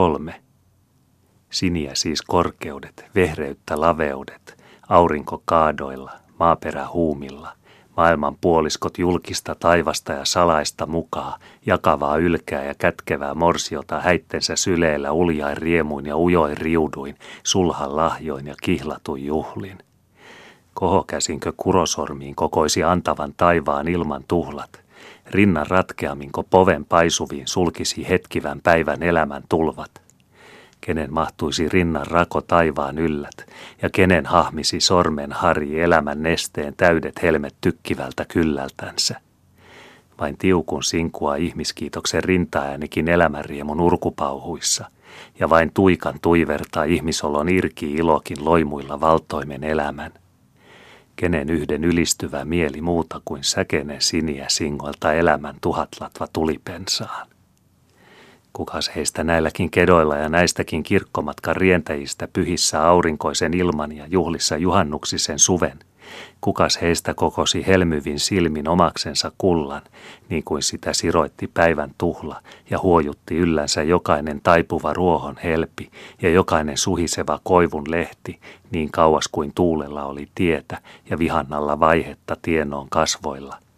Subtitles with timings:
[0.00, 0.42] kolme.
[1.50, 7.52] Siniä siis korkeudet, vehreyttä laveudet, aurinko kaadoilla, maaperä huumilla,
[7.96, 15.56] maailman puoliskot julkista taivasta ja salaista mukaa, jakavaa ylkää ja kätkevää morsiota häittensä syleellä uljain
[15.56, 19.78] riemuin ja ujoin riuduin, sulhan lahjoin ja kihlatuin juhlin.
[20.74, 24.80] Kohokäsinkö kurosormiin kokoisi antavan taivaan ilman tuhlat,
[25.30, 29.90] rinnan ratkeaminko poven paisuviin sulkisi hetkivän päivän elämän tulvat–
[30.80, 33.46] kenen mahtuisi rinnan rako taivaan yllät,
[33.82, 39.20] ja kenen hahmisi sormen hari elämän nesteen täydet helmet tykkivältä kyllältänsä.
[40.20, 44.84] Vain tiukun sinkua ihmiskiitoksen rintaäänikin elämänriemun urkupauhuissa,
[45.40, 50.12] ja vain tuikan tuivertaa ihmisolon irki ilokin loimuilla valtoimen elämän.
[51.16, 57.26] Kenen yhden ylistyvä mieli muuta kuin säkenen siniä singoilta elämän tuhatlatva tulipensaan.
[58.52, 65.78] Kukas heistä näilläkin kedoilla ja näistäkin kirkkomatkan rientäjistä pyhissä aurinkoisen ilman ja juhlissa juhannuksisen suven?
[66.40, 69.82] Kukas heistä kokosi helmyvin silmin omaksensa kullan,
[70.28, 75.90] niin kuin sitä siroitti päivän tuhla, ja huojutti yllänsä jokainen taipuva ruohon helpi
[76.22, 80.78] ja jokainen suhiseva koivun lehti, niin kauas kuin tuulella oli tietä
[81.10, 83.56] ja vihannalla vaihetta tienoon kasvoilla–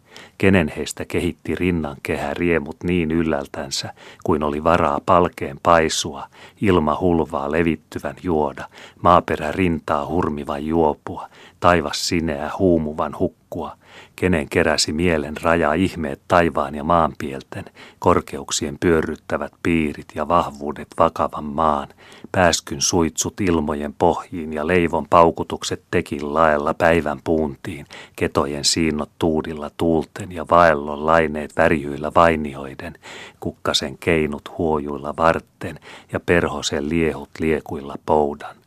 [0.43, 6.27] Kenen heistä kehitti rinnan kehä riemut niin yllältänsä, kuin oli varaa palkeen paisua,
[6.61, 8.69] ilma hulvaa levittyvän juoda,
[9.03, 11.29] maaperä rintaa hurmivan juopua,
[11.61, 13.77] taivas sineä huumuvan hukkua,
[14.17, 17.65] kenen keräsi mielen raja ihmeet taivaan ja maanpielten,
[17.99, 21.89] korkeuksien pyörryttävät piirit ja vahvuudet vakavan maan,
[22.33, 30.33] pääskyn suitsut ilmojen pohjiin ja leivon paukutukset tekin laella päivän puuntiin, ketojen siinnot tuudilla tuulten
[30.33, 32.95] ja vaellon laineet värjyillä vainioiden,
[33.41, 35.79] kukkasen keinut huojuilla varten
[36.12, 38.62] ja perhosen liehut liekuilla poudan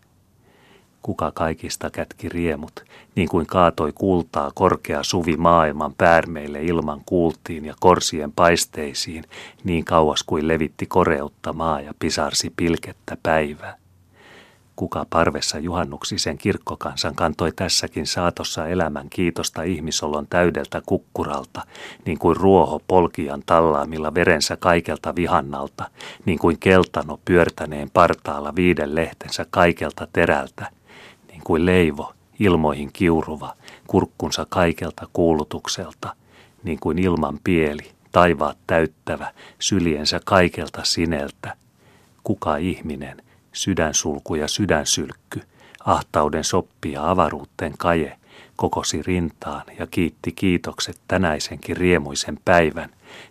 [1.06, 2.84] kuka kaikista kätki riemut,
[3.16, 9.24] niin kuin kaatoi kultaa korkea suvi maailman päärmeille ilman kuultiin ja korsien paisteisiin,
[9.64, 13.78] niin kauas kuin levitti koreutta maa ja pisarsi pilkettä päivää.
[14.76, 21.62] Kuka parvessa juhannuksisen kirkkokansan kantoi tässäkin saatossa elämän kiitosta ihmisolon täydeltä kukkuralta,
[22.06, 25.90] niin kuin ruoho polkijan tallaamilla verensä kaikelta vihannalta,
[26.26, 30.70] niin kuin keltano pyörtäneen partaalla viiden lehtensä kaikelta terältä,
[31.46, 33.54] kuin leivo, ilmoihin kiuruva,
[33.88, 36.16] kurkkunsa kaikelta kuulutukselta,
[36.64, 41.56] niin kuin ilman pieli, taivaat täyttävä, syliensä kaikelta sineltä.
[42.24, 43.22] Kuka ihminen,
[43.54, 45.42] sydänsulku ja sydänsylkky,
[45.86, 48.18] ahtauden soppi ja avaruutten kaje,
[48.56, 52.90] kokosi rintaan ja kiitti kiitokset tänäisenkin riemuisen päivän,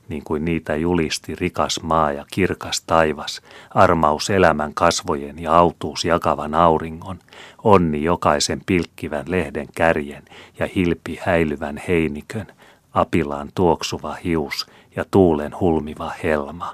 [0.09, 6.55] niin kuin niitä julisti rikas maa ja kirkas taivas, armaus elämän kasvojen ja autuus jakavan
[6.55, 7.19] auringon,
[7.65, 10.23] onni jokaisen pilkkivän lehden kärjen
[10.59, 12.47] ja hilpi häilyvän heinikön,
[12.93, 16.73] apilaan tuoksuva hius ja tuulen hulmiva helma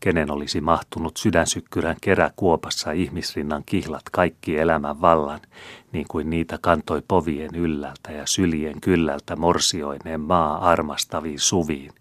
[0.00, 5.40] kenen olisi mahtunut sydänsykkyrän keräkuopassa ihmisrinnan kihlat kaikki elämän vallan,
[5.92, 11.92] niin kuin niitä kantoi povien yllältä ja syljen kyllältä morsioineen maa armastaviin suviin,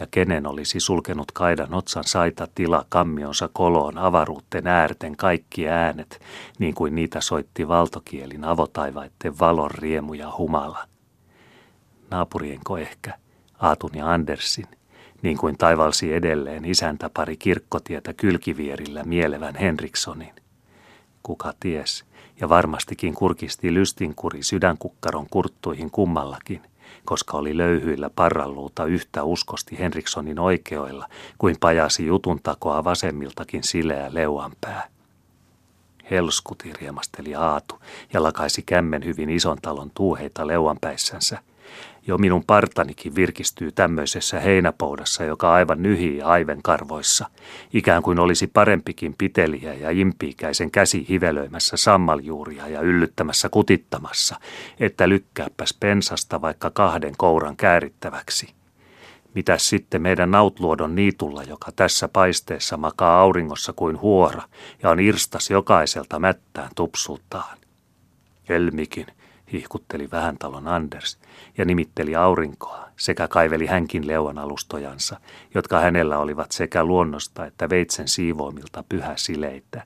[0.00, 6.20] ja kenen olisi sulkenut kaidan otsan saita tila kammionsa koloon avaruutten äärten kaikki äänet,
[6.58, 10.84] niin kuin niitä soitti valtokielin avotaivaitten valon riemu ja humala.
[12.10, 13.14] Naapurienko ehkä,
[13.58, 14.66] Aatun ja Andersin,
[15.26, 20.32] niin kuin taivalsi edelleen isäntäpari kirkkotietä kylkivierillä mielevän Henrikssonin.
[21.22, 22.04] Kuka ties,
[22.40, 26.62] ja varmastikin kurkisti lystinkuri sydänkukkaron kurttuihin kummallakin,
[27.04, 34.88] koska oli löyhyillä parralluuta yhtä uskosti Henrikssonin oikeoilla, kuin pajasi jutun takoa vasemmiltakin sileä leuanpää.
[36.10, 37.78] Helskuti riemasteli Aatu
[38.12, 41.38] ja lakaisi kämmen hyvin ison talon tuuheita leuanpäissänsä–
[42.06, 47.26] jo minun partanikin virkistyy tämmöisessä heinäpoudassa, joka aivan nyhii aivenkarvoissa,
[47.72, 54.36] ikään kuin olisi parempikin piteliä ja impiikäisen käsi hivelöimässä sammaljuuria ja yllyttämässä kutittamassa,
[54.80, 58.56] että lykkääpäs pensasta vaikka kahden kouran käärittäväksi.
[59.34, 64.42] Mitäs sitten meidän nautluodon niitulla, joka tässä paisteessa makaa auringossa kuin huora
[64.82, 67.58] ja on irstas jokaiselta mättään tupsultaan?
[68.48, 69.06] Elmikin,
[69.52, 71.18] hihkutteli vähän talon Anders
[71.58, 75.20] ja nimitteli aurinkoa sekä kaiveli hänkin leuan alustojansa,
[75.54, 79.82] jotka hänellä olivat sekä luonnosta että veitsen siivoimilta pyhäsileitä.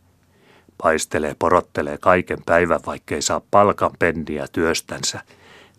[0.83, 5.21] Paistelee, porottelee kaiken päivän, vaikkei saa palkan pendiä työstänsä,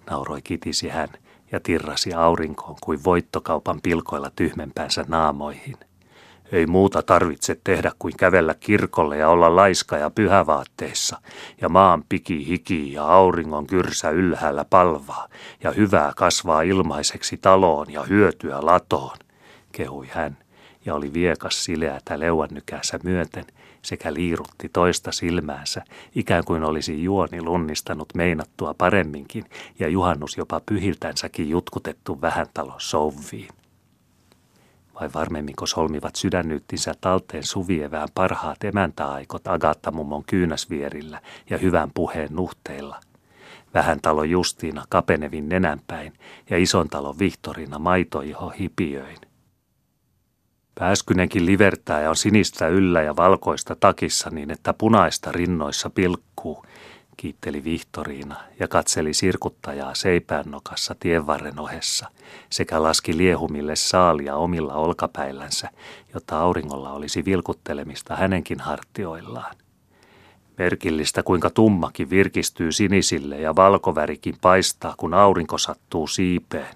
[0.10, 1.10] nauroi kitisi hän
[1.51, 5.90] ja tirrasi aurinkoon kuin voittokaupan pilkoilla tyhmempäänsä naamoihin.
[6.51, 11.21] Ei muuta tarvitse tehdä kuin kävellä kirkolle ja olla laiska ja pyhävaatteissa,
[11.62, 15.27] ja maan piki hiki ja auringon kyrsä ylhäällä palvaa,
[15.63, 19.18] ja hyvää kasvaa ilmaiseksi taloon ja hyötyä latoon,
[19.71, 20.38] kehui hän,
[20.86, 23.45] ja oli viekas sileätä leuannykäänsä myöten,
[23.81, 25.83] sekä liirutti toista silmäänsä,
[26.15, 29.45] ikään kuin olisi juoni lunnistanut meinattua paremminkin,
[29.80, 33.60] ja juhannus jopa pyhiltänsäkin jutkutettu vähän talo souviin
[35.01, 43.00] vai varmemmiko solmivat sydännyyttinsä talteen suvievään parhaat emäntäaikot Agatta-mummon kyynäsvierillä ja hyvän puheen nuhteilla.
[43.74, 46.13] Vähän talo Justiina kapenevin nenänpäin
[46.50, 49.18] ja ison talo Vihtorina maitoiho hipiöin.
[50.75, 56.65] Pääskynenkin livertää ja on sinistä yllä ja valkoista takissa niin, että punaista rinnoissa pilkkuu–
[57.17, 62.07] kiitteli Vihtoriina ja katseli sirkuttajaa seipään nokassa tienvarren ohessa
[62.49, 65.69] sekä laski liehumille saalia omilla olkapäillänsä,
[66.13, 69.55] jotta auringolla olisi vilkuttelemista hänenkin hartioillaan.
[70.57, 76.75] Merkillistä, kuinka tummakin virkistyy sinisille ja valkovärikin paistaa, kun aurinko sattuu siipeen,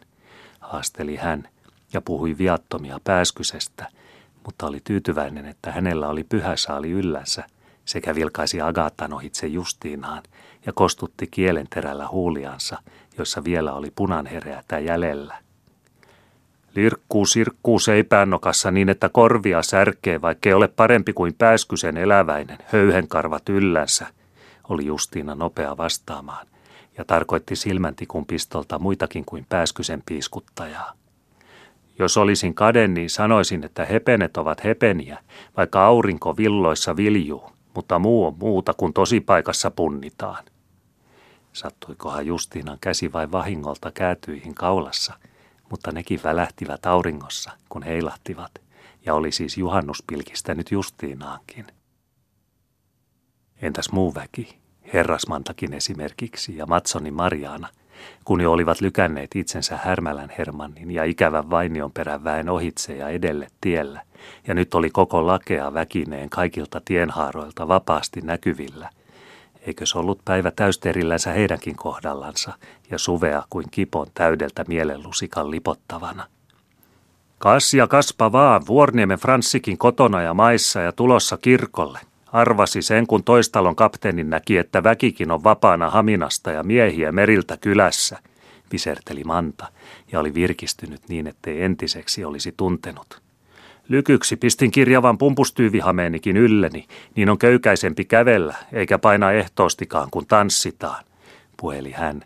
[0.59, 1.47] haasteli hän
[1.93, 3.87] ja puhui viattomia pääskysestä,
[4.45, 7.43] mutta oli tyytyväinen, että hänellä oli pyhäsaali yllänsä–
[7.85, 10.23] sekä vilkaisi Agattan ohitse Justiinaan
[10.65, 12.77] ja kostutti kielen terällä huuliansa,
[13.17, 15.37] jossa vielä oli punanhereätä jäljellä.
[16.75, 24.07] Lirkkuu sirkkuu seipäänokassa niin, että korvia särkee, vaikkei ole parempi kuin pääskysen eläväinen, höyhenkarvat yllänsä,
[24.69, 26.47] oli Justiina nopea vastaamaan,
[26.97, 30.93] ja tarkoitti silmäntikun pistolta muitakin kuin pääskysen piiskuttajaa.
[31.99, 35.19] Jos olisin kaden, niin sanoisin, että hepenet ovat hepeniä,
[35.57, 40.45] vaikka aurinko villoissa viljuu mutta muu on muuta kuin tosipaikassa punnitaan.
[41.53, 45.13] Sattuikohan Justiinan käsi vai vahingolta käätyihin kaulassa,
[45.69, 48.51] mutta nekin välähtivät auringossa, kun heilahtivat,
[49.05, 51.67] ja oli siis juhannus pilkistänyt Justiinaankin.
[53.61, 54.59] Entäs muu väki,
[54.93, 57.67] herrasmantakin esimerkiksi ja Matsoni Marjaana,
[58.25, 63.47] kun jo olivat lykänneet itsensä Härmälän Hermannin ja ikävän vainion perän väen ohitse ja edelle
[63.61, 64.01] tiellä–
[64.47, 68.89] ja nyt oli koko lakea väkineen kaikilta tienhaaroilta vapaasti näkyvillä.
[69.61, 72.53] Eikös ollut päivä täysterillänsä heidänkin kohdallansa
[72.91, 76.27] ja suvea kuin kipon täydeltä mielenlusikan lipottavana.
[77.37, 81.99] Kas ja kaspa vaan, Vuorniemen Franssikin kotona ja maissa ja tulossa kirkolle.
[82.35, 88.19] Arvasi sen, kun toistalon kapteenin näki, että väkikin on vapaana Haminasta ja miehiä meriltä kylässä,
[88.71, 89.67] viserteli Manta
[90.11, 93.21] ja oli virkistynyt niin, ettei entiseksi olisi tuntenut.
[93.87, 101.03] Lykyksi pistin kirjavan pumpustyyvihameenikin ylleni, niin on köykäisempi kävellä, eikä paina ehtoostikaan, kun tanssitaan,
[101.57, 102.21] puheli hän,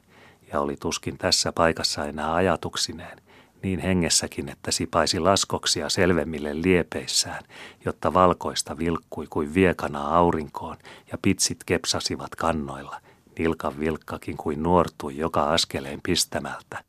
[0.54, 3.18] ja oli tuskin tässä paikassa enää ajatuksineen,
[3.64, 7.44] niin hengessäkin, että sipaisi laskoksia selvemmille liepeissään,
[7.86, 10.78] jotta valkoista vilkkui kuin viekana aurinkoon
[11.12, 13.02] ja pitsit kepsasivat kannoilla,
[13.40, 16.84] nilkan vilkkakin kuin nuortui joka askeleen pistämältä.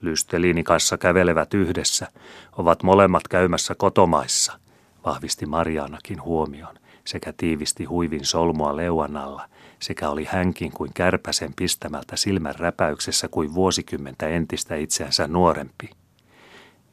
[0.00, 2.08] Lysteliini kanssa kävelevät yhdessä,
[2.52, 4.60] ovat molemmat käymässä kotomaissa,
[5.04, 6.74] vahvisti Marianakin huomion,
[7.04, 9.48] sekä tiivisti huivin solmua leuan alla,
[9.80, 15.90] sekä oli hänkin kuin kärpäsen pistämältä silmän räpäyksessä kuin vuosikymmentä entistä itseänsä nuorempi.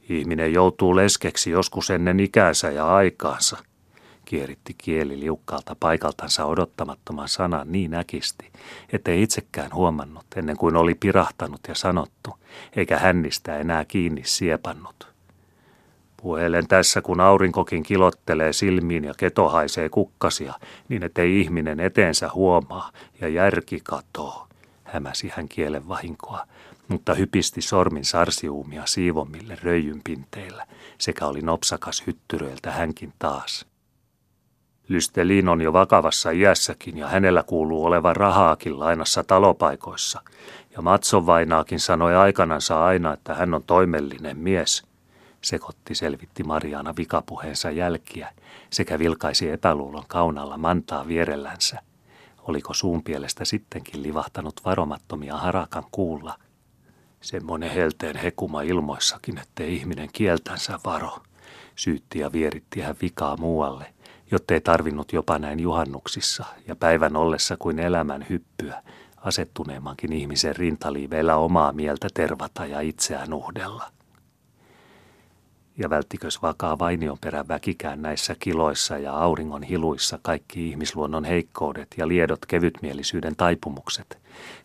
[0.09, 3.57] Ihminen joutuu leskeksi joskus ennen ikänsä ja aikaansa–
[4.25, 8.51] kieritti kieli liukkaalta paikaltansa odottamattoman sanan niin äkisti,
[8.93, 12.37] ettei itsekään huomannut ennen kuin oli pirahtanut ja sanottu,
[12.75, 15.12] eikä hännistä enää kiinni siepannut.
[16.23, 20.53] Puhelen tässä, kun aurinkokin kilottelee silmiin ja keto haisee kukkasia,
[20.89, 24.47] niin ettei ihminen eteensä huomaa ja järki katoo,
[24.83, 26.45] hämäsi hän kielen vahinkoa,
[26.87, 30.65] mutta hypisti sormin sarsiuumia siivomille röijyn pinteillä,
[30.97, 33.65] sekä oli nopsakas hyttyröiltä hänkin taas.
[34.87, 40.21] Lystelin on jo vakavassa iässäkin ja hänellä kuuluu olevan rahaakin lainassa talopaikoissa.
[40.75, 44.92] Ja Matson vainaakin sanoi aikanansa aina, että hän on toimellinen mies.
[45.43, 48.29] Sekotti selvitti Mariana vikapuheensa jälkiä
[48.69, 51.81] sekä vilkaisi epäluulon kaunalla mantaa vierellänsä.
[52.43, 56.37] Oliko suun pielestä sittenkin livahtanut varomattomia harakan kuulla?
[57.21, 61.17] Semmoinen helteen hekuma ilmoissakin, ettei ihminen kieltänsä varo.
[61.75, 63.93] Syytti ja vieritti hän vikaa muualle–
[64.33, 68.83] jottei tarvinnut jopa näin juhannuksissa ja päivän ollessa kuin elämän hyppyä,
[69.17, 73.91] asettuneemmankin ihmisen rintaliiveillä omaa mieltä tervata ja itseään uhdella.
[75.77, 82.45] Ja välttikös vakaa vainionperän väkikään näissä kiloissa ja auringon hiluissa kaikki ihmisluonnon heikkoudet ja liedot
[82.45, 84.17] kevytmielisyyden taipumukset,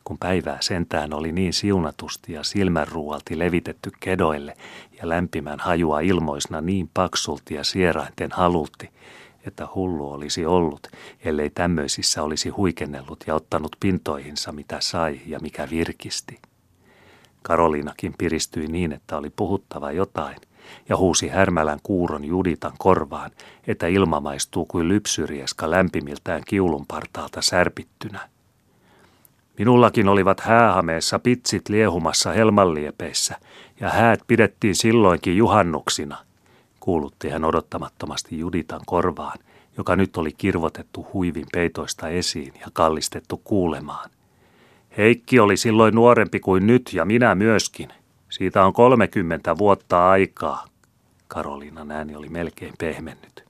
[0.04, 4.56] kun päivää sentään oli niin siunatusti ja silmänruualti levitetty kedoille
[5.02, 8.90] ja lämpimän hajua ilmoisna niin paksulti ja sierainten halulti,
[9.46, 10.86] että hullu olisi ollut,
[11.24, 16.40] ellei tämmöisissä olisi huikennellut ja ottanut pintoihinsa mitä sai ja mikä virkisti.
[17.42, 20.36] Karoliinakin piristyi niin, että oli puhuttava jotain,
[20.88, 23.30] ja huusi härmälän kuuron Juditan korvaan,
[23.66, 28.28] että ilma maistuu kuin lypsyrieska lämpimiltään kiulun partaalta särpittynä.
[29.58, 33.36] Minullakin olivat häähameessa pitsit liehumassa helmanliepeissä,
[33.80, 36.16] ja häät pidettiin silloinkin juhannuksina,
[36.80, 39.38] kuulutti hän odottamattomasti Juditan korvaan,
[39.76, 44.10] joka nyt oli kirvotettu huivin peitoista esiin ja kallistettu kuulemaan.
[44.96, 47.88] Heikki oli silloin nuorempi kuin nyt ja minä myöskin.
[48.30, 50.64] Siitä on 30 vuotta aikaa.
[51.28, 53.48] Karoliinan ääni oli melkein pehmennyt.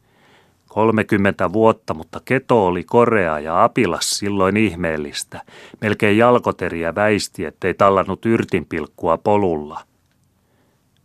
[0.69, 5.43] 30 vuotta, mutta keto oli korea ja apilas silloin ihmeellistä.
[5.81, 9.81] Melkein jalkoteriä väisti, ettei tallannut yrtinpilkkua polulla.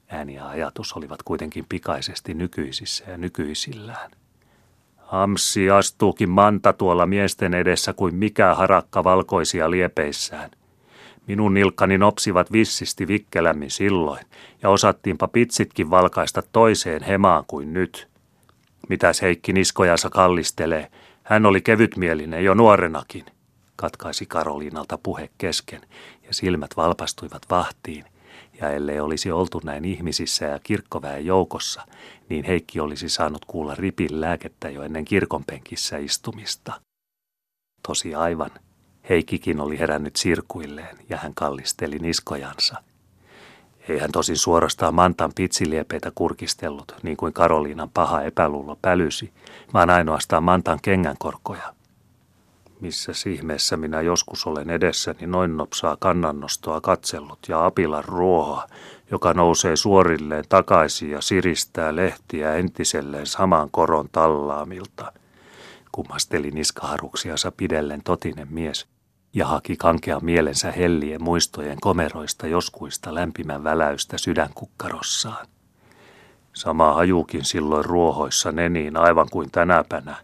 [0.09, 4.11] Ääni ja ajatus olivat kuitenkin pikaisesti nykyisissä ja nykyisillään.
[4.97, 10.49] Hamsi astuukin manta tuolla miesten edessä kuin mikä harakka valkoisia liepeissään.
[11.27, 14.25] Minun nilkkani nopsivat vissisti vikkelämmin silloin,
[14.63, 18.07] ja osattiinpa pitsitkin valkaista toiseen hemaan kuin nyt.
[18.89, 20.91] Mitäs Heikki niskojansa kallistelee,
[21.23, 23.25] hän oli kevytmielinen jo nuorenakin,
[23.75, 25.81] katkaisi Karoliinalta puhe kesken,
[26.27, 28.05] ja silmät valpastuivat vahtiin,
[28.61, 31.87] ja ellei olisi oltu näin ihmisissä ja kirkkoväen joukossa,
[32.29, 36.81] niin Heikki olisi saanut kuulla ripin lääkettä jo ennen kirkonpenkissä istumista.
[37.87, 38.51] Tosi aivan,
[39.09, 42.75] Heikkikin oli herännyt sirkuilleen ja hän kallisteli niskojansa.
[43.89, 49.33] Ei hän tosin suorastaan Mantan pitsiliepeitä kurkistellut, niin kuin Karoliinan paha epäluulo pälysi,
[49.73, 51.73] vaan ainoastaan Mantan kengänkorkoja.
[52.79, 58.67] Missä ihmeessä minä joskus olen edessäni noin nopsaa kannannostoa katsellut ja apilan ruohoa,
[59.11, 65.13] joka nousee suorilleen takaisin ja siristää lehtiä entiselleen saman koron tallaamilta.
[65.91, 68.92] Kummasteli niskaharuksiansa pidellen totinen mies
[69.33, 75.47] ja haki kankea mielensä hellien muistojen komeroista joskuista lämpimän väläystä sydänkukkarossaan.
[76.53, 80.15] Sama hajukin silloin ruohoissa neniin aivan kuin tänäpänä,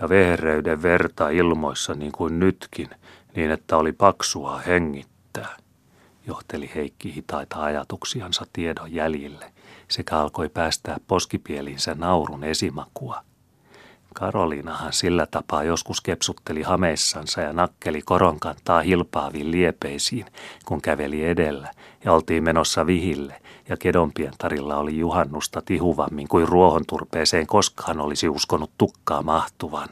[0.00, 2.90] ja vehreyden verta ilmoissa niin kuin nytkin,
[3.36, 5.56] niin että oli paksua hengittää.
[6.26, 9.52] Johteli Heikki hitaita ajatuksiansa tiedon jäljille,
[9.88, 13.20] sekä alkoi päästää poskipielinsä naurun esimakua–
[14.14, 20.26] Karoliinahan sillä tapaa joskus kepsutteli hameissansa ja nakkeli koronkantaa hilpaaviin liepeisiin,
[20.64, 21.70] kun käveli edellä
[22.04, 29.22] ja oltiin menossa vihille ja kedonpientarilla oli juhannusta tihuvammin kuin ruohonturpeeseen koskaan olisi uskonut tukkaa
[29.22, 29.88] mahtuvan.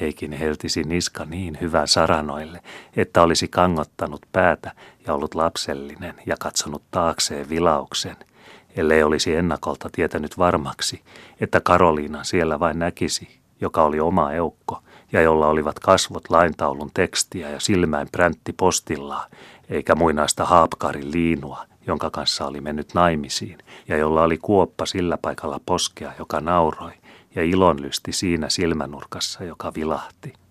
[0.00, 2.62] Heikin heltisi niska niin hyvän saranoille,
[2.96, 4.72] että olisi kangottanut päätä
[5.06, 8.16] ja ollut lapsellinen ja katsonut taakseen vilauksen–
[8.76, 11.02] ellei olisi ennakolta tietänyt varmaksi,
[11.40, 13.28] että Karoliina siellä vain näkisi,
[13.60, 19.30] joka oli oma eukko ja jolla olivat kasvot laintaulun tekstiä ja silmäin präntti postillaan,
[19.68, 25.60] eikä muinaista haapkarin liinua, jonka kanssa oli mennyt naimisiin, ja jolla oli kuoppa sillä paikalla
[25.66, 26.92] poskea, joka nauroi,
[27.34, 30.41] ja ilonlysti siinä silmänurkassa, joka vilahti.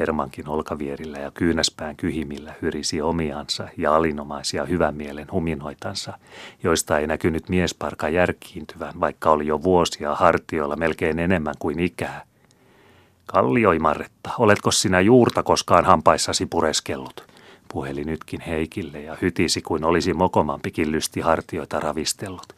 [0.00, 6.12] Hermankin olkavierillä ja kyynäspään kyhimillä hyrisi omiansa ja alinomaisia hyvän mielen huminoitansa,
[6.62, 12.22] joista ei näkynyt miesparka järkiintyvän, vaikka oli jo vuosia hartioilla melkein enemmän kuin ikää.
[13.26, 17.24] Kallioi Marretta, oletko sinä juurta koskaan hampaissasi pureskellut?
[17.72, 22.54] Puheli nytkin Heikille ja hytisi kuin olisi mokomampikin lysti hartioita ravistellut.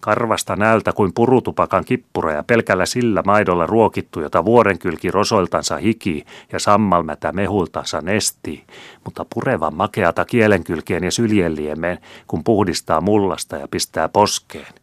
[0.00, 6.58] Karvasta näältä kuin purutupakan kippura ja pelkällä sillä maidolla ruokittu, jota vuorenkylki rosoiltansa hiki ja
[6.58, 8.64] sammalmätä mehultansa nesti,
[9.04, 14.74] mutta purevan makeata kielenkylkeen ja syljenliemeen, kun puhdistaa mullasta ja pistää poskeen.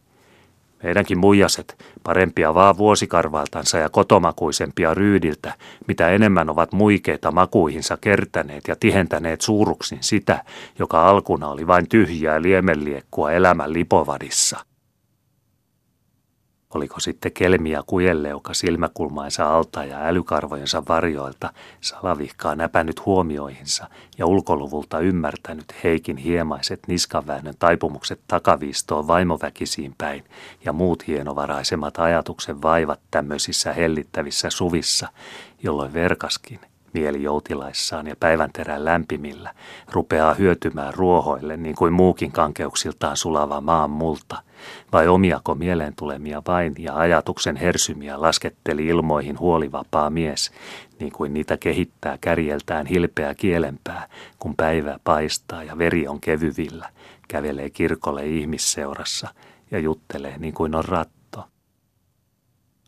[0.82, 5.54] Meidänkin muijaset, parempia vaan vuosikarvaltansa ja kotomakuisempia ryydiltä,
[5.88, 10.44] mitä enemmän ovat muikeita makuihinsa kertäneet ja tihentäneet suuruksin sitä,
[10.78, 14.67] joka alkuna oli vain tyhjää liemenliekkua elämän lipovadissa.
[16.74, 23.86] Oliko sitten kelmiä kujelleuka silmäkulmainsa alta ja älykarvojensa varjoilta salavihkaa näpännyt huomioihinsa
[24.18, 30.24] ja ulkoluvulta ymmärtänyt Heikin hiemaiset niskanväännön taipumukset takaviistoon vaimoväkisiin päin
[30.64, 35.08] ja muut hienovaraisemmat ajatuksen vaivat tämmöisissä hellittävissä suvissa,
[35.62, 36.60] jolloin verkaskin,
[36.94, 39.54] mieli joutilaissaan ja päivänterän lämpimillä,
[39.92, 44.42] rupeaa hyötymään ruohoille niin kuin muukin kankeuksiltaan sulava maan multa,
[44.92, 50.50] vai omiako mieleen tulemia vain ja ajatuksen hersymiä lasketteli ilmoihin huolivapaa mies,
[51.00, 56.88] niin kuin niitä kehittää kärjeltään hilpeä kielempää, kun päivä paistaa ja veri on kevyvillä,
[57.28, 59.28] kävelee kirkolle ihmisseurassa
[59.70, 61.17] ja juttelee niin kuin on rat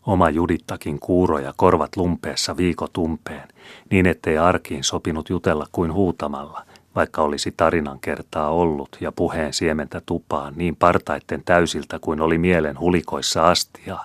[0.07, 3.49] Oma judittakin kuuroja korvat lumpeessa viikot umpeen,
[3.91, 10.03] niin ettei arkiin sopinut jutella kuin huutamalla, vaikka olisi tarinan kertaa ollut ja puheen siementä
[10.07, 13.99] tupaan niin partaitten täysiltä kuin oli mielen hulikoissa astia,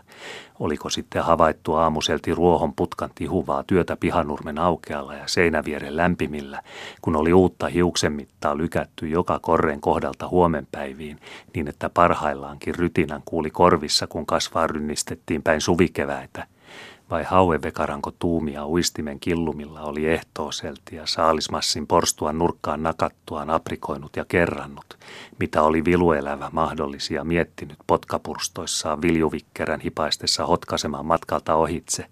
[0.59, 6.61] Oliko sitten havaittu aamuselti ruohon putkan tihuvaa työtä pihanurmen aukealla ja seinävieren lämpimillä,
[7.01, 11.19] kun oli uutta hiuksen mittaa lykätty joka korren kohdalta huomenpäiviin,
[11.55, 16.47] niin että parhaillaankin rytinän kuuli korvissa, kun kasvaa rynnistettiin päin suvikeväitä–
[17.09, 24.97] vai hauevekaranko tuumia uistimen killumilla oli ehtooselti ja saalismassin porstuan nurkkaan nakattuaan aprikoinut ja kerrannut,
[25.39, 32.05] mitä oli viluelävä mahdollisia miettinyt potkapurstoissaan viljuvikkerän hipaistessa hotkasemaan matkalta ohitse,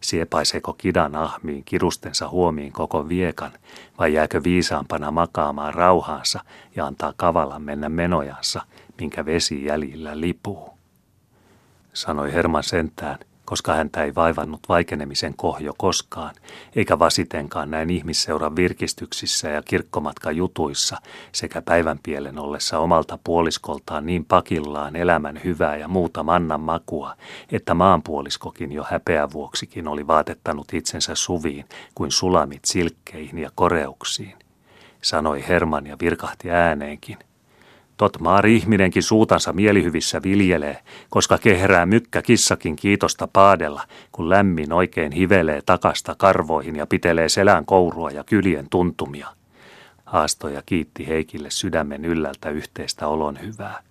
[0.00, 3.52] siepaiseeko kidan ahmiin kirustensa huomiin koko viekan,
[3.98, 6.40] vai jääkö viisaampana makaamaan rauhaansa
[6.76, 8.62] ja antaa kavalan mennä menojansa,
[9.00, 10.78] minkä vesi jäljillä lipuu.
[11.92, 16.34] Sanoi Herman sentään, koska häntä ei vaivannut vaikenemisen kohjo koskaan,
[16.76, 20.96] eikä vasitenkaan näin ihmisseuran virkistyksissä ja kirkkomatka jutuissa
[21.32, 27.14] sekä päivänpielen ollessa omalta puoliskoltaan niin pakillaan elämän hyvää ja muuta mannan makua,
[27.52, 31.64] että maanpuoliskokin jo häpeä vuoksikin oli vaatettanut itsensä suviin
[31.94, 34.34] kuin sulamit silkkeihin ja koreuksiin.
[35.02, 37.27] Sanoi Herman ja virkahti ääneenkin.
[37.98, 40.78] Tot maari ihminenkin suutansa mielihyvissä viljelee,
[41.10, 47.64] koska kehrää mykkä kissakin kiitosta paadella, kun lämmin oikein hivelee takasta karvoihin ja pitelee selän
[47.64, 49.28] kourua ja kyljen tuntumia.
[50.04, 53.82] Haastoja kiitti Heikille sydämen yllältä yhteistä olon hyvää.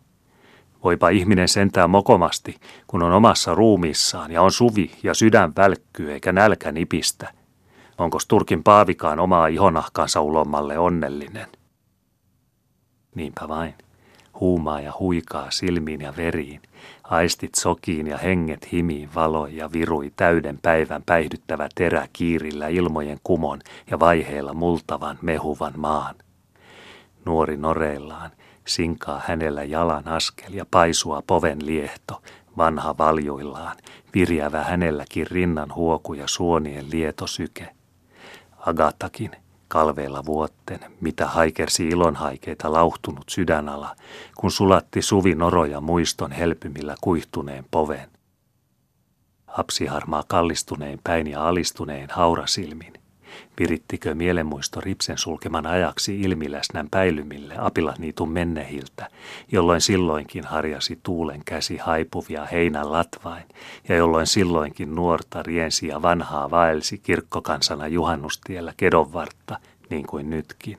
[0.83, 2.55] Voipa ihminen sentää mokomasti,
[2.87, 7.33] kun on omassa ruumiissaan ja on suvi ja sydän välkkyy eikä nälkä nipistä.
[7.97, 11.47] Onko Turkin paavikaan omaa ihonahkansa ulomalle onnellinen?
[13.15, 13.73] Niinpä vain
[14.39, 16.61] huumaa ja huikaa silmiin ja veriin,
[17.03, 23.59] aistit sokiin ja henget himiin valoi ja virui täyden päivän päihdyttävä terä kiirillä ilmojen kumon
[23.91, 26.15] ja vaiheilla multavan mehuvan maan.
[27.25, 28.31] Nuori noreillaan,
[28.67, 32.21] sinkaa hänellä jalan askel ja paisua poven liehto,
[32.57, 33.77] vanha valjuillaan,
[34.13, 37.69] virjävä hänelläkin rinnan huoku ja suonien lieto syke.
[38.65, 39.31] Agatakin–
[39.67, 43.95] kalveilla vuotten, mitä haikersi ilonhaikeita lauhtunut sydänala,
[44.37, 48.09] kun sulatti suvi noroja muiston helpymillä kuihtuneen poven.
[49.47, 52.93] Hapsiharmaa kallistuneen päin ja alistuneen haurasilmin.
[53.59, 59.09] Virittikö mielenmuisto ripsen sulkeman ajaksi ilmiläsnän päilymille apilaniitun mennehiltä,
[59.51, 63.43] jolloin silloinkin harjasi tuulen käsi haipuvia heinän latvain,
[63.89, 70.77] ja jolloin silloinkin nuorta riensi ja vanhaa vaelsi kirkkokansana juhannustiellä kedonvartta, niin kuin nytkin.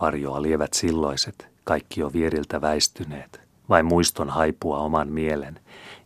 [0.00, 5.60] Varjoa lievät silloiset, kaikki jo vieriltä väistyneet, vai muiston haipua oman mielen,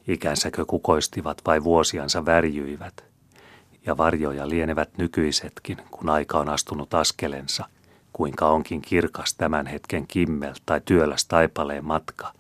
[0.08, 3.04] ikänsäkö kukoistivat vai vuosiansa värjyivät–
[3.86, 7.64] ja varjoja lienevät nykyisetkin, kun aika on astunut askelensa,
[8.12, 12.32] kuinka onkin kirkas tämän hetken kimmel tai työläs taipaleen matka,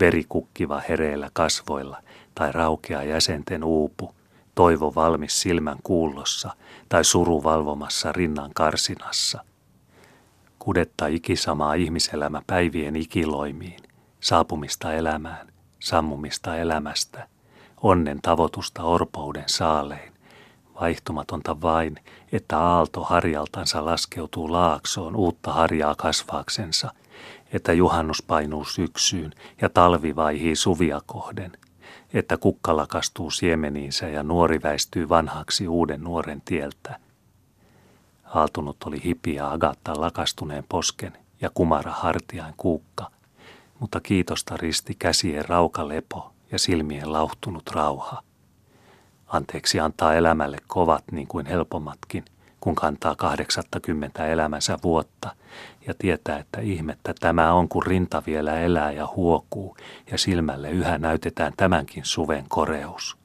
[0.00, 2.02] verikukkiva hereillä kasvoilla
[2.34, 4.14] tai raukea jäsenten uupu,
[4.54, 6.50] toivo valmis silmän kuullossa
[6.88, 9.44] tai suru valvomassa rinnan karsinassa.
[10.58, 13.80] Kudetta ikisamaa ihmiselämä päivien ikiloimiin,
[14.20, 15.46] saapumista elämään,
[15.80, 17.28] sammumista elämästä,
[17.82, 20.13] onnen tavoitusta orpouden saalein,
[20.80, 21.96] vaihtumatonta vain,
[22.32, 26.92] että aalto harjaltansa laskeutuu laaksoon uutta harjaa kasvaaksensa,
[27.52, 31.52] että juhannus painuu syksyyn ja talvi vaihii suvia kohden,
[32.14, 36.98] että kukka lakastuu siemeniinsä ja nuori väistyy vanhaksi uuden nuoren tieltä.
[38.24, 43.10] Aaltunut oli hipiä agatta lakastuneen posken ja kumara hartiain kuukka,
[43.78, 48.22] mutta kiitosta risti käsien rauka lepo ja silmien lauhtunut rauha.
[49.34, 52.24] Anteeksi antaa elämälle kovat niin kuin helpommatkin,
[52.60, 55.36] kun kantaa 80 elämänsä vuotta
[55.86, 59.76] ja tietää, että ihmettä tämä on, kun rinta vielä elää ja huokuu
[60.10, 63.23] ja silmälle yhä näytetään tämänkin suven koreus.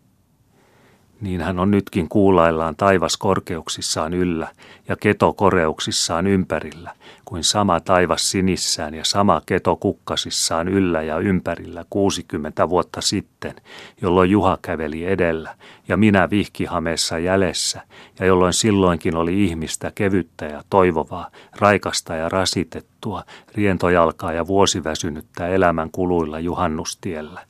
[1.22, 4.48] Niin hän on nytkin kuulaillaan taivas korkeuksissaan yllä
[4.88, 6.92] ja keto koreuksissaan ympärillä,
[7.26, 13.56] kuin sama taivas sinissään ja sama keto kukkasissaan yllä ja ympärillä 60 vuotta sitten,
[14.02, 15.56] jolloin Juha käveli edellä
[15.88, 17.82] ja minä vihkihameessa jäljessä,
[18.20, 23.24] ja jolloin silloinkin oli ihmistä kevyttä ja toivovaa, raikasta ja rasitettua,
[23.56, 27.49] rientojalkaa ja vuosiväsynyttä elämän kuluilla juhannustiellä.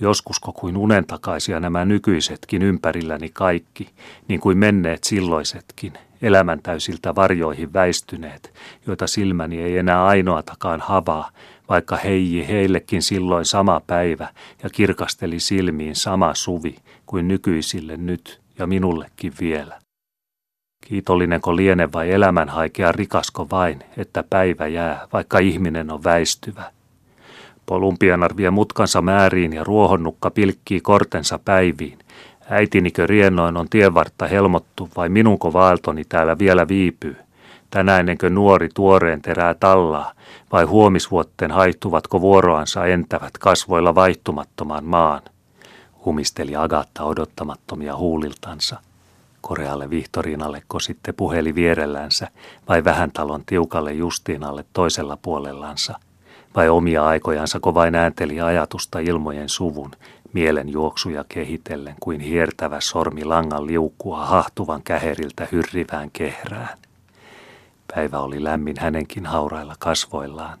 [0.00, 3.88] Joskusko kuin unentakaisia nämä nykyisetkin ympärilläni kaikki,
[4.28, 8.54] niin kuin menneet silloisetkin, elämäntäysiltä varjoihin väistyneet,
[8.86, 11.30] joita silmäni ei enää ainoatakaan havaa,
[11.68, 14.28] vaikka heiji heillekin silloin sama päivä
[14.62, 16.76] ja kirkasteli silmiin sama suvi
[17.06, 19.78] kuin nykyisille nyt ja minullekin vielä.
[20.86, 26.72] Kiitollinenko liene vai elämänhaikea rikasko vain, että päivä jää, vaikka ihminen on väistyvä.
[27.66, 31.98] Polumpianar vie mutkansa määriin ja ruohonnukka pilkkii kortensa päiviin.
[32.50, 37.16] Äitinikö riennoin on tienvartta helmottu vai minunko vaeltoni täällä vielä viipyy?
[37.70, 40.12] Tänäinenkö nuori tuoreen terää tallaa
[40.52, 45.22] vai huomisvuotten haihtuvatko vuoroansa entävät kasvoilla vaihtumattomaan maan?
[46.04, 48.76] Humisteli Agatta odottamattomia huuliltansa.
[49.40, 52.28] Korealle Vihtoriinalleko sitten puheli vierellänsä
[52.68, 55.98] vai vähän talon tiukalle Justiinalle toisella puolellansa–
[56.56, 59.90] vai omia aikojansa vain äänteli ajatusta ilmojen suvun,
[60.32, 66.78] mielen juoksuja kehitellen kuin hiertävä sormi langan liukua hahtuvan käheriltä hyrrivään kehrään.
[67.94, 70.58] Päivä oli lämmin hänenkin haurailla kasvoillaan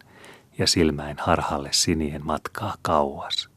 [0.58, 3.48] ja silmäin harhalle sinien matkaa kauas.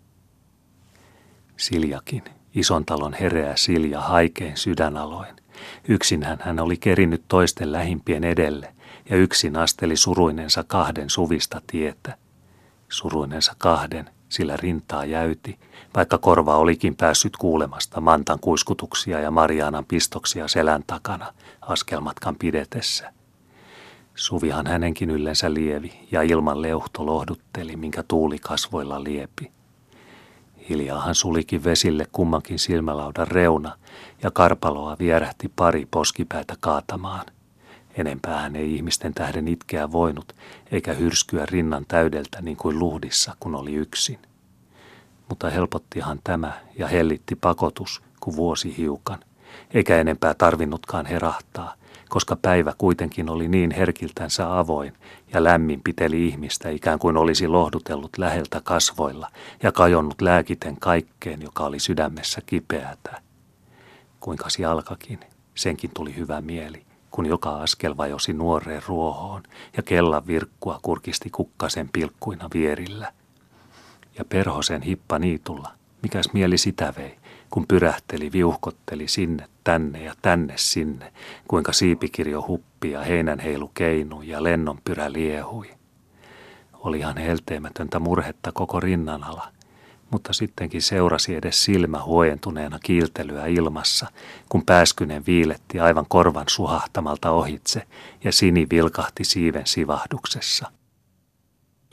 [1.57, 2.23] Siljakin,
[2.55, 5.35] ison talon hereä Silja haikein sydänaloin.
[5.87, 8.73] Yksinhän hän oli kerinyt toisten lähimpien edelle
[9.09, 12.17] ja yksin asteli suruinensa kahden suvista tietä–
[12.89, 15.59] suruinensa kahden, sillä rintaa jäyti,
[15.95, 23.13] vaikka korva olikin päässyt kuulemasta mantan kuiskutuksia ja Marianan pistoksia selän takana askelmatkan pidetessä.
[24.15, 29.51] Suvihan hänenkin yllensä lievi ja ilman leuhto lohdutteli, minkä tuuli kasvoilla liepi.
[30.69, 33.77] Hiljaahan sulikin vesille kummankin silmälaudan reuna
[34.23, 37.25] ja karpaloa vierähti pari poskipäätä kaatamaan.
[37.97, 40.35] Enempää hän ei ihmisten tähden itkeä voinut,
[40.71, 44.19] eikä hyrskyä rinnan täydeltä niin kuin luhdissa, kun oli yksin.
[45.29, 49.19] Mutta helpottihan tämä ja hellitti pakotus, kun vuosi hiukan,
[49.73, 51.73] eikä enempää tarvinnutkaan herahtaa,
[52.09, 54.93] koska päivä kuitenkin oli niin herkiltänsä avoin
[55.33, 59.31] ja lämmin piteli ihmistä ikään kuin olisi lohdutellut läheltä kasvoilla
[59.63, 63.21] ja kajonnut lääkiten kaikkeen, joka oli sydämessä kipeätä.
[64.19, 65.19] Kuinka jalkakin,
[65.55, 66.86] senkin tuli hyvä mieli
[67.17, 69.43] kun joka askel vajosi nuoreen ruohoon
[69.77, 73.13] ja kellan virkkua kurkisti kukkasen pilkkuina vierillä.
[74.17, 77.17] Ja perhosen hippa niitulla, mikäs mieli sitä vei,
[77.49, 81.13] kun pyrähteli, viuhkotteli sinne, tänne ja tänne sinne,
[81.47, 85.69] kuinka siipikirjo huppi ja heinänheilu keinui ja lennonpyrä liehui.
[86.73, 89.23] Olihan helteemätöntä murhetta koko rinnan
[90.11, 94.07] mutta sittenkin seurasi edes silmä huojentuneena kiiltelyä ilmassa,
[94.49, 97.83] kun pääskynen viiletti aivan korvan suhahtamalta ohitse
[98.23, 100.71] ja sini vilkahti siiven sivahduksessa.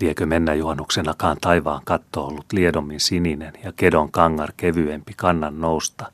[0.00, 6.12] Liekö mennä juonnuksenakaan taivaan katto ollut liedommin sininen ja kedon kangar kevyempi kannan nousta,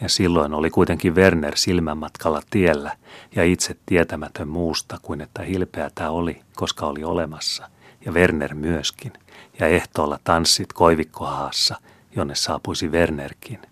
[0.00, 2.96] ja silloin oli kuitenkin Werner silmänmatkalla tiellä
[3.36, 7.68] ja itse tietämätön muusta kuin että hilpeä tämä oli, koska oli olemassa,
[8.04, 9.12] ja Werner myöskin–
[9.60, 11.76] ja ehtoolla tanssit koivikkohaassa,
[12.16, 13.62] jonne saapuisi Wernerkin.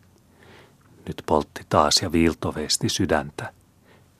[1.06, 3.52] Nyt poltti taas ja viiltoveisti sydäntä.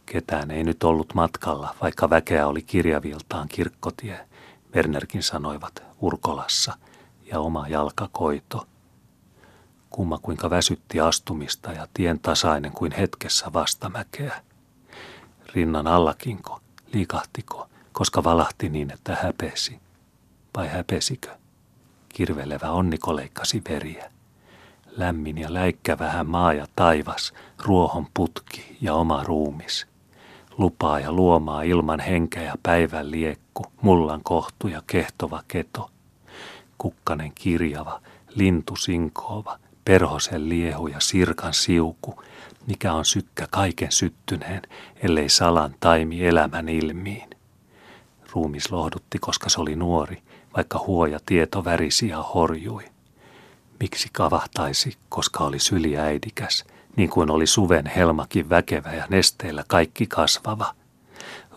[0.06, 4.20] Ketään ei nyt ollut matkalla, vaikka väkeä oli kirjaviltaan kirkkotie,
[4.74, 6.76] Wernerkin sanoivat Urkolassa,
[7.24, 8.66] ja oma jalka koito.
[9.90, 14.42] Kumma kuinka väsytti astumista ja tien tasainen kuin hetkessä vastamäkeä.
[15.54, 16.60] Rinnan allakinko,
[16.92, 19.80] liikahtiko, koska valahti niin, että häpesi.
[20.58, 21.28] Vai häpesikö?
[22.08, 24.10] kirvelevä onniko leikkasi veriä.
[24.96, 29.86] Lämmin ja läikkä vähän maa ja taivas, ruohon putki ja oma ruumis.
[30.56, 35.90] Lupaa ja luomaa ilman henkeä ja päivän liekku, mullan kohtu ja kehtova keto.
[36.78, 38.00] Kukkanen kirjava,
[38.34, 42.22] lintu sinkoova, perhosen liehu ja sirkan siuku,
[42.66, 44.62] mikä on sykkä kaiken syttyneen,
[45.02, 47.30] ellei salan taimi elämän ilmiin.
[48.32, 50.22] Ruumis lohdutti, koska se oli nuori,
[50.56, 52.84] vaikka huoja tieto värisi ja horjui.
[53.80, 56.64] Miksi kavahtaisi, koska oli syliäidikäs,
[56.96, 60.74] niin kuin oli suven helmakin väkevä ja nesteillä kaikki kasvava.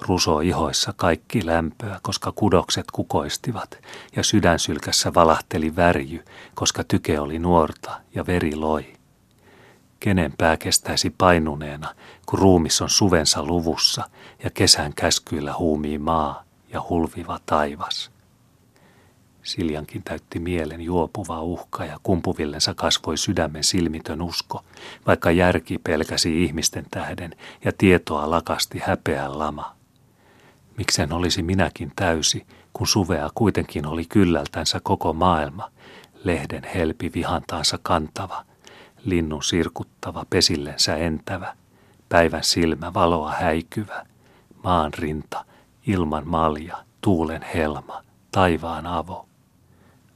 [0.01, 3.79] Ruso ihoissa kaikki lämpöä, koska kudokset kukoistivat,
[4.15, 6.25] ja sydänsylkässä valahteli värjy,
[6.55, 8.93] koska tyke oli nuorta ja veri loi.
[9.99, 14.09] Kenen pää kestäisi painuneena, kun ruumis on suvensa luvussa
[14.43, 18.10] ja kesän käskyillä huumii maa ja hulviva taivas.
[19.43, 24.63] Siljankin täytti mielen juopuva uhka ja kumpuvillensa kasvoi sydämen silmitön usko,
[25.07, 29.75] vaikka järki pelkäsi ihmisten tähden ja tietoa lakasti häpeän lama.
[30.77, 35.71] Miksen olisi minäkin täysi, kun suvea kuitenkin oli kyllältänsä koko maailma,
[36.23, 38.45] lehden helpi vihantaansa kantava,
[39.05, 41.55] linnun sirkuttava pesillensä entävä,
[42.09, 44.05] päivän silmä valoa häikyvä,
[44.63, 45.45] maan rinta,
[45.87, 49.30] ilman malja, tuulen helma, taivaan avo.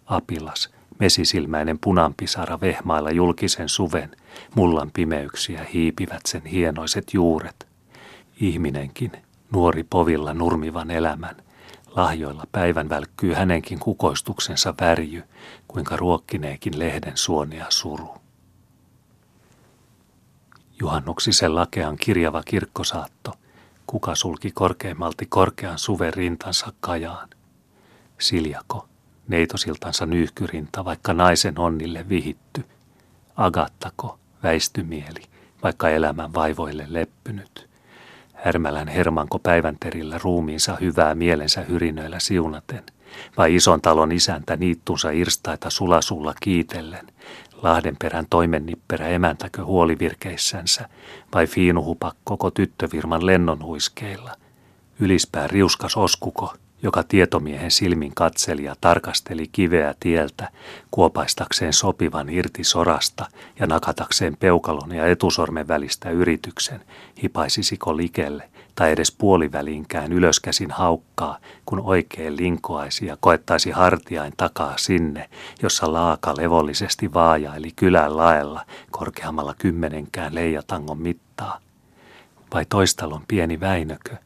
[0.05, 4.11] Apilas, mesisilmäinen punanpisara vehmailla julkisen suven,
[4.55, 7.67] mullan pimeyksiä hiipivät sen hienoiset juuret.
[8.39, 9.11] Ihminenkin,
[9.51, 11.35] nuori povilla nurmivan elämän,
[11.95, 15.23] lahjoilla päivän välkkyy hänenkin kukoistuksensa värjy,
[15.67, 18.17] kuinka ruokkineekin lehden suonia suru.
[20.79, 23.33] Juhannuksisen lakean kirjava kirkkosaatto,
[23.87, 27.29] kuka sulki korkeimmalti korkean suven rintansa kajaan.
[28.19, 28.87] Siljako,
[29.27, 32.63] neitosiltansa nyyhkyrinta, vaikka naisen onnille vihitty.
[33.35, 35.21] Agattako, väistymieli,
[35.63, 37.69] vaikka elämän vaivoille leppynyt.
[38.33, 42.83] Härmälän hermanko päivänterillä ruumiinsa hyvää mielensä hyrinöillä siunaten,
[43.38, 47.07] vai ison talon isäntä niittunsa irstaita sulasulla kiitellen,
[47.61, 50.89] Lahdenperän toimennipperä emäntäkö huolivirkeissänsä,
[51.33, 54.31] vai fiinuhupa koko tyttövirman lennonhuiskeilla,
[54.99, 56.53] ylispää riuskas oskuko,
[56.86, 60.50] joka tietomiehen silmin katseli ja tarkasteli kiveä tieltä,
[60.91, 63.26] kuopaistakseen sopivan irti sorasta
[63.60, 66.82] ja nakatakseen peukalon ja etusormen välistä yrityksen,
[67.24, 75.30] hipaisisiko likelle tai edes puoliväliinkään ylöskäsin haukkaa, kun oikein linkoaisi ja koettaisi hartiain takaa sinne,
[75.62, 81.60] jossa laaka levollisesti vaajaili kylän laella korkeammalla kymmenenkään leijatangon mittaa.
[82.54, 84.17] Vai toistalon pieni Väinökö,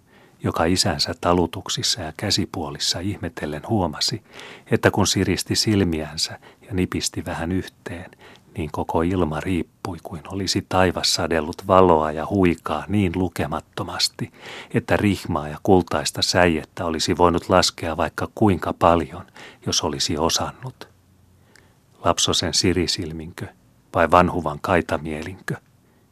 [0.43, 4.23] joka isänsä talutuksissa ja käsipuolissa ihmetellen huomasi,
[4.71, 8.11] että kun siristi silmiänsä ja nipisti vähän yhteen,
[8.57, 14.31] niin koko ilma riippui kuin olisi taivas sadellut valoa ja huikaa niin lukemattomasti,
[14.73, 19.25] että rihmaa ja kultaista säijettä olisi voinut laskea vaikka kuinka paljon,
[19.65, 20.89] jos olisi osannut.
[22.05, 23.47] Lapsosen sirisilminkö
[23.95, 25.55] vai vanhuvan kaitamielinkö–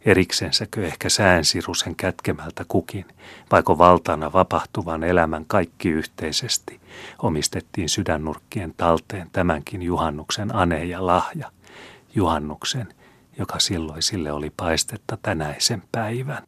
[0.07, 3.05] eriksensäkö ehkä säänsirusen kätkemältä kukin,
[3.51, 6.79] vaiko valtana vapahtuvan elämän kaikki yhteisesti,
[7.21, 11.51] omistettiin sydännurkkien talteen tämänkin juhannuksen ane ja lahja,
[12.15, 12.87] juhannuksen,
[13.37, 16.43] joka silloin sille oli paistetta tänäisen päivän.